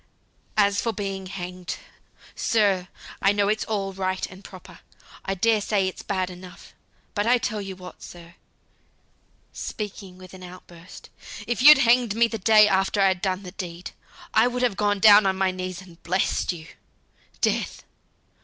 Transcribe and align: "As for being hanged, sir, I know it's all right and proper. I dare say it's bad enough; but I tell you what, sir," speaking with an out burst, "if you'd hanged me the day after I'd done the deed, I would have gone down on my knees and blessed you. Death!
"As 0.57 0.81
for 0.81 0.91
being 0.93 1.27
hanged, 1.27 1.77
sir, 2.33 2.87
I 3.21 3.31
know 3.33 3.49
it's 3.49 3.65
all 3.65 3.93
right 3.93 4.25
and 4.31 4.43
proper. 4.43 4.79
I 5.25 5.35
dare 5.35 5.61
say 5.61 5.87
it's 5.87 6.01
bad 6.01 6.31
enough; 6.31 6.73
but 7.13 7.27
I 7.27 7.37
tell 7.37 7.61
you 7.61 7.75
what, 7.75 8.01
sir," 8.01 8.33
speaking 9.53 10.17
with 10.17 10.33
an 10.33 10.41
out 10.41 10.65
burst, 10.65 11.11
"if 11.45 11.61
you'd 11.61 11.77
hanged 11.77 12.15
me 12.15 12.27
the 12.27 12.39
day 12.39 12.67
after 12.67 12.99
I'd 12.99 13.21
done 13.21 13.43
the 13.43 13.51
deed, 13.51 13.91
I 14.33 14.47
would 14.47 14.63
have 14.63 14.75
gone 14.75 14.97
down 14.97 15.27
on 15.27 15.37
my 15.37 15.51
knees 15.51 15.83
and 15.83 16.01
blessed 16.01 16.51
you. 16.51 16.65
Death! 17.39 17.83